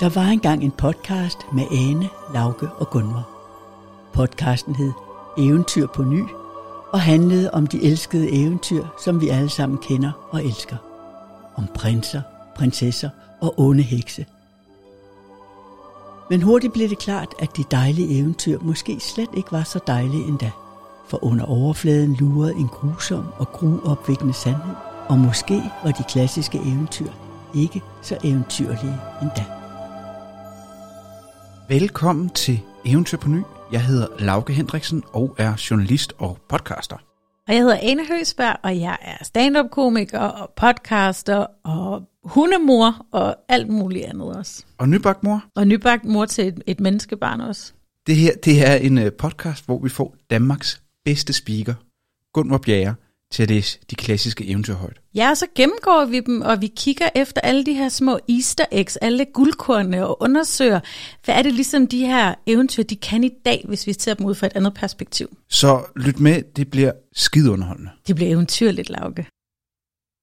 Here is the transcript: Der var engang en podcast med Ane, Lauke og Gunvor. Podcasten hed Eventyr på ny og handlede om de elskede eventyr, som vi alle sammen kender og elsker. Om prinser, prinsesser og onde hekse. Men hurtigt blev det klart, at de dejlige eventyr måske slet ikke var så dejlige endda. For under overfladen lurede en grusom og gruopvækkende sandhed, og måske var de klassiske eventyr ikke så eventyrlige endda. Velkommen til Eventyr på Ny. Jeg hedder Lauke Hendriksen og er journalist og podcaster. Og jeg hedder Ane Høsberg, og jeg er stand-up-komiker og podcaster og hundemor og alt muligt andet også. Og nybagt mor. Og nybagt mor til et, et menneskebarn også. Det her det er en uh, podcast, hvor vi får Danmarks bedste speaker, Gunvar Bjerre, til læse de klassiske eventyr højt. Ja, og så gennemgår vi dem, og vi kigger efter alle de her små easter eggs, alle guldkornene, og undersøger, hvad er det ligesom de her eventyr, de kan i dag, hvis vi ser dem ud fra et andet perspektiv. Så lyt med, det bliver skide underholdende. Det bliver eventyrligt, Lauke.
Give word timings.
Der 0.00 0.08
var 0.08 0.26
engang 0.26 0.64
en 0.64 0.70
podcast 0.70 1.38
med 1.52 1.64
Ane, 1.70 2.08
Lauke 2.32 2.68
og 2.76 2.90
Gunvor. 2.90 3.28
Podcasten 4.12 4.74
hed 4.74 4.92
Eventyr 5.38 5.86
på 5.86 6.02
ny 6.02 6.22
og 6.92 7.00
handlede 7.00 7.50
om 7.50 7.66
de 7.66 7.82
elskede 7.82 8.30
eventyr, 8.30 8.84
som 9.04 9.20
vi 9.20 9.28
alle 9.28 9.48
sammen 9.48 9.78
kender 9.78 10.12
og 10.30 10.44
elsker. 10.44 10.76
Om 11.56 11.66
prinser, 11.74 12.22
prinsesser 12.56 13.10
og 13.40 13.60
onde 13.60 13.82
hekse. 13.82 14.26
Men 16.30 16.42
hurtigt 16.42 16.72
blev 16.72 16.88
det 16.88 16.98
klart, 16.98 17.34
at 17.38 17.56
de 17.56 17.64
dejlige 17.70 18.18
eventyr 18.18 18.58
måske 18.60 19.00
slet 19.00 19.30
ikke 19.36 19.52
var 19.52 19.62
så 19.62 19.78
dejlige 19.86 20.24
endda. 20.24 20.50
For 21.08 21.24
under 21.24 21.44
overfladen 21.44 22.14
lurede 22.14 22.54
en 22.54 22.68
grusom 22.68 23.24
og 23.38 23.52
gruopvækkende 23.52 24.34
sandhed, 24.34 24.74
og 25.08 25.18
måske 25.18 25.62
var 25.84 25.90
de 25.90 26.04
klassiske 26.08 26.58
eventyr 26.58 27.10
ikke 27.54 27.82
så 28.02 28.18
eventyrlige 28.24 28.98
endda. 29.22 29.63
Velkommen 31.68 32.28
til 32.28 32.60
Eventyr 32.86 33.16
på 33.16 33.28
Ny. 33.28 33.40
Jeg 33.72 33.84
hedder 33.84 34.06
Lauke 34.18 34.52
Hendriksen 34.52 35.02
og 35.12 35.34
er 35.38 35.66
journalist 35.70 36.12
og 36.18 36.38
podcaster. 36.48 36.96
Og 37.48 37.54
jeg 37.54 37.62
hedder 37.62 37.78
Ane 37.82 38.06
Høsberg, 38.06 38.56
og 38.62 38.80
jeg 38.80 38.98
er 39.00 39.24
stand-up-komiker 39.24 40.18
og 40.18 40.50
podcaster 40.56 41.46
og 41.64 42.02
hundemor 42.24 43.06
og 43.12 43.36
alt 43.48 43.68
muligt 43.68 44.04
andet 44.04 44.36
også. 44.36 44.64
Og 44.78 44.88
nybagt 44.88 45.22
mor. 45.22 45.44
Og 45.54 45.66
nybagt 45.66 46.04
mor 46.04 46.24
til 46.24 46.48
et, 46.48 46.62
et 46.66 46.80
menneskebarn 46.80 47.40
også. 47.40 47.72
Det 48.06 48.16
her 48.16 48.32
det 48.44 48.68
er 48.68 48.74
en 48.74 48.98
uh, 48.98 49.04
podcast, 49.18 49.66
hvor 49.66 49.78
vi 49.78 49.88
får 49.88 50.16
Danmarks 50.30 50.82
bedste 51.04 51.32
speaker, 51.32 51.74
Gunvar 52.32 52.58
Bjerre, 52.58 52.94
til 53.32 53.48
læse 53.48 53.78
de 53.90 53.94
klassiske 53.94 54.46
eventyr 54.46 54.74
højt. 54.74 55.00
Ja, 55.14 55.30
og 55.30 55.36
så 55.36 55.46
gennemgår 55.54 56.04
vi 56.04 56.20
dem, 56.20 56.40
og 56.40 56.60
vi 56.60 56.66
kigger 56.76 57.08
efter 57.14 57.40
alle 57.40 57.66
de 57.66 57.72
her 57.72 57.88
små 57.88 58.18
easter 58.28 58.64
eggs, 58.72 58.96
alle 58.96 59.24
guldkornene, 59.24 60.06
og 60.06 60.22
undersøger, 60.22 60.80
hvad 61.24 61.34
er 61.34 61.42
det 61.42 61.52
ligesom 61.52 61.86
de 61.86 62.06
her 62.06 62.34
eventyr, 62.46 62.82
de 62.82 62.96
kan 62.96 63.24
i 63.24 63.30
dag, 63.44 63.64
hvis 63.68 63.86
vi 63.86 63.92
ser 63.92 64.14
dem 64.14 64.26
ud 64.26 64.34
fra 64.34 64.46
et 64.46 64.52
andet 64.54 64.74
perspektiv. 64.74 65.36
Så 65.48 65.82
lyt 65.96 66.20
med, 66.20 66.42
det 66.56 66.70
bliver 66.70 66.92
skide 67.14 67.50
underholdende. 67.50 67.90
Det 68.06 68.16
bliver 68.16 68.30
eventyrligt, 68.30 68.90
Lauke. 68.90 69.26